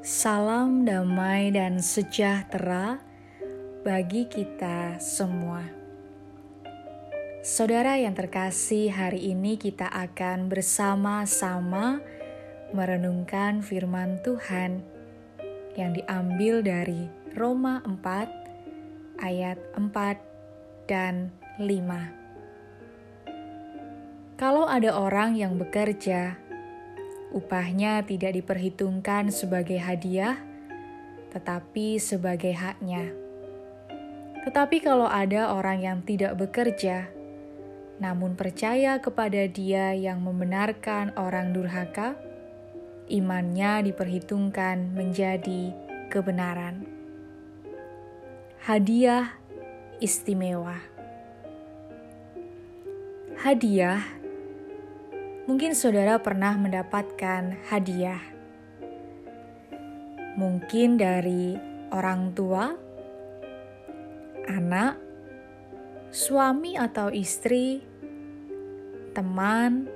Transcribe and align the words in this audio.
Salam 0.00 0.88
damai 0.88 1.52
dan 1.52 1.84
sejahtera 1.84 3.04
bagi 3.84 4.24
kita 4.24 4.96
semua. 4.96 5.60
Saudara 7.44 8.00
yang 8.00 8.16
terkasih, 8.16 8.88
hari 8.88 9.28
ini 9.28 9.60
kita 9.60 9.92
akan 9.92 10.48
bersama-sama 10.48 12.00
merenungkan 12.72 13.60
firman 13.60 14.24
Tuhan 14.24 14.80
yang 15.76 15.92
diambil 15.92 16.64
dari 16.64 17.04
Roma 17.36 17.84
4 17.84 19.20
ayat 19.20 19.60
4 19.76 20.88
dan 20.88 21.28
5. 21.60 24.40
Kalau 24.40 24.64
ada 24.64 24.96
orang 24.96 25.36
yang 25.36 25.60
bekerja 25.60 26.40
Upahnya 27.30 28.02
tidak 28.02 28.34
diperhitungkan 28.34 29.30
sebagai 29.30 29.78
hadiah, 29.78 30.34
tetapi 31.30 32.02
sebagai 32.02 32.50
haknya. 32.50 33.14
Tetapi 34.42 34.82
kalau 34.82 35.06
ada 35.06 35.54
orang 35.54 35.78
yang 35.84 35.98
tidak 36.02 36.34
bekerja, 36.34 37.06
namun 38.02 38.34
percaya 38.34 38.98
kepada 38.98 39.46
Dia 39.46 39.94
yang 39.94 40.24
membenarkan 40.26 41.14
orang 41.14 41.54
durhaka, 41.54 42.18
imannya 43.06 43.92
diperhitungkan 43.92 44.90
menjadi 44.90 45.70
kebenaran. 46.10 46.82
Hadiah 48.64 49.38
istimewa. 50.02 50.80
Hadiah 53.40 54.19
Mungkin 55.50 55.74
saudara 55.74 56.14
pernah 56.22 56.54
mendapatkan 56.54 57.58
hadiah, 57.74 58.22
mungkin 60.38 60.94
dari 60.94 61.58
orang 61.90 62.30
tua, 62.38 62.70
anak, 64.46 64.94
suami 66.14 66.78
atau 66.78 67.10
istri, 67.10 67.82
teman, 69.10 69.90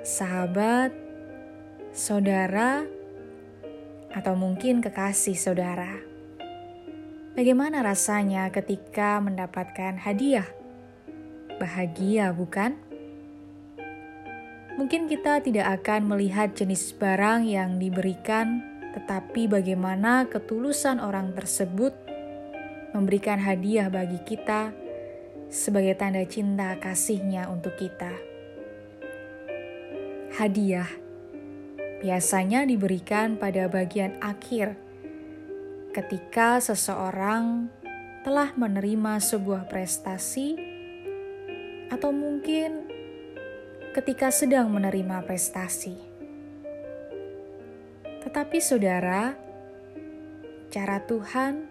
sahabat, 0.00 0.96
saudara, 1.92 2.88
atau 4.16 4.32
mungkin 4.32 4.80
kekasih 4.80 5.36
saudara. 5.36 6.00
Bagaimana 7.36 7.84
rasanya 7.84 8.48
ketika 8.48 9.20
mendapatkan 9.20 10.00
hadiah? 10.00 10.48
Bahagia, 11.60 12.32
bukan? 12.32 12.80
Mungkin 14.74 15.06
kita 15.06 15.38
tidak 15.38 15.82
akan 15.82 16.10
melihat 16.10 16.50
jenis 16.58 16.90
barang 16.98 17.46
yang 17.46 17.78
diberikan, 17.78 18.58
tetapi 18.90 19.46
bagaimana 19.46 20.26
ketulusan 20.26 20.98
orang 20.98 21.30
tersebut 21.30 21.94
memberikan 22.90 23.38
hadiah 23.38 23.86
bagi 23.86 24.18
kita 24.26 24.74
sebagai 25.46 25.94
tanda 25.94 26.26
cinta 26.26 26.74
kasihnya 26.82 27.46
untuk 27.50 27.78
kita. 27.78 28.10
Hadiah 30.34 30.90
biasanya 32.02 32.66
diberikan 32.66 33.38
pada 33.38 33.70
bagian 33.70 34.18
akhir 34.18 34.74
ketika 35.94 36.58
seseorang 36.58 37.70
telah 38.26 38.50
menerima 38.58 39.22
sebuah 39.22 39.70
prestasi 39.70 40.58
atau 41.94 42.10
mungkin 42.10 42.93
ketika 43.94 44.34
sedang 44.34 44.74
menerima 44.74 45.22
prestasi. 45.22 45.94
Tetapi, 48.26 48.58
saudara, 48.58 49.38
cara 50.66 50.98
Tuhan 51.06 51.62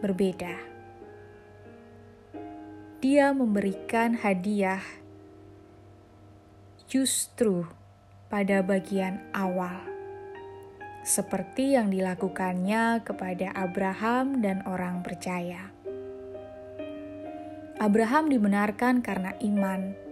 berbeda. 0.00 0.56
Dia 3.04 3.36
memberikan 3.36 4.16
hadiah 4.16 4.80
justru 6.88 7.68
pada 8.32 8.64
bagian 8.64 9.20
awal, 9.36 9.84
seperti 11.04 11.76
yang 11.76 11.92
dilakukannya 11.92 13.04
kepada 13.04 13.52
Abraham 13.52 14.40
dan 14.40 14.64
orang 14.64 15.04
percaya. 15.04 15.68
Abraham 17.76 18.32
dibenarkan 18.32 19.04
karena 19.04 19.36
iman 19.44 20.05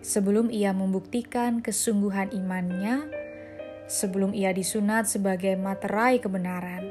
sebelum 0.00 0.48
ia 0.48 0.72
membuktikan 0.72 1.60
kesungguhan 1.60 2.32
imannya, 2.32 3.08
sebelum 3.88 4.32
ia 4.32 4.52
disunat 4.52 5.08
sebagai 5.08 5.56
materai 5.56 6.20
kebenaran. 6.20 6.88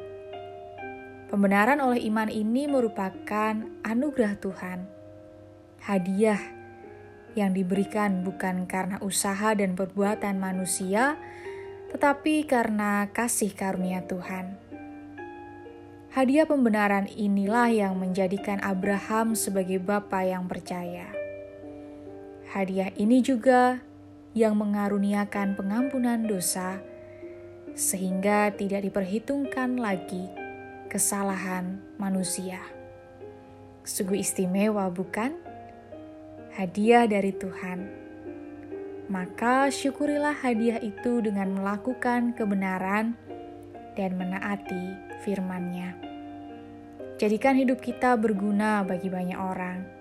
Pembenaran 1.30 1.78
oleh 1.78 2.02
iman 2.10 2.30
ini 2.30 2.66
merupakan 2.66 3.54
anugerah 3.86 4.34
Tuhan, 4.42 4.80
hadiah 5.86 6.42
yang 7.38 7.54
diberikan 7.54 8.26
bukan 8.26 8.66
karena 8.66 8.98
usaha 9.06 9.54
dan 9.54 9.78
perbuatan 9.78 10.42
manusia, 10.42 11.22
tetapi 11.94 12.50
karena 12.50 13.10
kasih 13.14 13.54
karunia 13.54 14.02
Tuhan. 14.10 14.58
Hadiah 16.10 16.50
pembenaran 16.50 17.06
inilah 17.06 17.70
yang 17.70 17.94
menjadikan 17.94 18.58
Abraham 18.66 19.38
sebagai 19.38 19.78
bapa 19.78 20.26
yang 20.26 20.50
percaya. 20.50 21.19
Hadiah 22.50 22.90
ini 22.98 23.22
juga 23.22 23.78
yang 24.34 24.58
mengaruniakan 24.58 25.54
pengampunan 25.54 26.26
dosa, 26.26 26.82
sehingga 27.78 28.50
tidak 28.58 28.90
diperhitungkan 28.90 29.78
lagi 29.78 30.26
kesalahan 30.90 31.78
manusia. 32.02 32.58
Sungguh 33.86 34.18
istimewa, 34.26 34.90
bukan? 34.90 35.38
Hadiah 36.58 37.06
dari 37.06 37.38
Tuhan. 37.38 37.86
Maka 39.14 39.70
syukurilah 39.70 40.34
hadiah 40.34 40.82
itu 40.82 41.22
dengan 41.22 41.54
melakukan 41.54 42.34
kebenaran 42.34 43.14
dan 43.94 44.18
menaati 44.18 44.98
firman-Nya. 45.22 45.94
Jadikan 47.22 47.62
hidup 47.62 47.78
kita 47.78 48.18
berguna 48.18 48.82
bagi 48.82 49.14
banyak 49.14 49.38
orang 49.38 49.99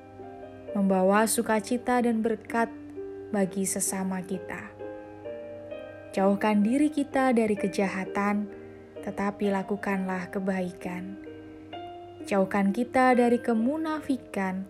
membawa 0.79 1.27
sukacita 1.27 1.99
dan 1.99 2.23
berkat 2.23 2.71
bagi 3.35 3.67
sesama 3.67 4.23
kita. 4.23 4.71
Jauhkan 6.15 6.63
diri 6.63 6.87
kita 6.87 7.35
dari 7.35 7.59
kejahatan, 7.59 8.47
tetapi 9.03 9.51
lakukanlah 9.51 10.31
kebaikan. 10.31 11.19
Jauhkan 12.31 12.71
kita 12.71 13.11
dari 13.19 13.43
kemunafikan, 13.43 14.63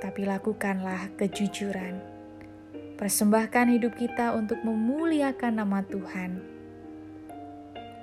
tapi 0.00 0.24
lakukanlah 0.24 1.12
kejujuran. 1.20 2.00
Persembahkan 2.96 3.68
hidup 3.76 4.00
kita 4.00 4.32
untuk 4.32 4.64
memuliakan 4.64 5.60
nama 5.60 5.84
Tuhan. 5.84 6.40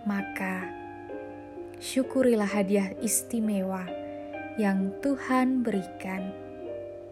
Maka, 0.06 0.69
syukurilah 1.81 2.53
hadiah 2.53 2.94
istimewa 3.02 3.90
yang 4.62 4.94
Tuhan 5.02 5.66
berikan 5.66 6.44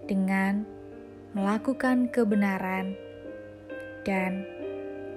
dengan 0.08 0.68
melakukan 1.34 2.12
kebenaran 2.12 2.94
dan 4.04 4.46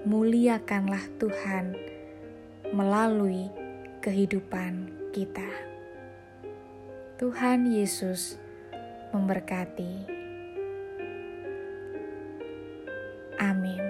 muliakanlah 0.07 1.03
Tuhan 1.19 1.75
melalui 2.71 3.51
kehidupan 4.03 4.91
kita. 5.11 5.51
Tuhan 7.19 7.67
Yesus 7.67 8.39
memberkati. 9.11 10.07
Amin. 13.41 13.86